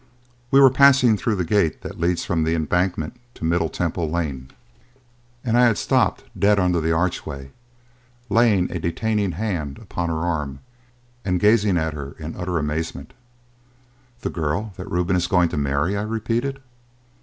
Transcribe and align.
We 0.49 0.59
were 0.59 0.71
passing 0.71 1.15
through 1.15 1.35
the 1.35 1.43
gate 1.45 1.81
that 1.81 1.99
leads 1.99 2.25
from 2.25 2.43
the 2.43 2.55
Embankment 2.55 3.17
to 3.35 3.45
Middle 3.45 3.69
Temple 3.69 4.09
Lane, 4.09 4.49
and 5.43 5.55
I 5.55 5.65
had 5.67 5.77
stopped 5.77 6.23
dead 6.35 6.57
under 6.57 6.81
the 6.81 6.91
archway, 6.91 7.51
laying 8.27 8.71
a 8.71 8.79
detaining 8.79 9.33
hand 9.33 9.77
upon 9.77 10.09
her 10.09 10.25
arm 10.25 10.57
and 11.23 11.39
gazing 11.39 11.77
at 11.77 11.93
her 11.93 12.15
in 12.17 12.35
utter 12.35 12.57
amazement. 12.57 13.13
"The 14.21 14.31
girl 14.31 14.73
that 14.75 14.89
Reuben 14.89 15.15
is 15.15 15.27
going 15.27 15.49
to 15.49 15.57
marry!" 15.57 15.95
I 15.95 16.01
repeated. 16.01 16.63